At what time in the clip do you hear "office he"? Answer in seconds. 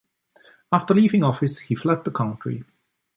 1.23-1.75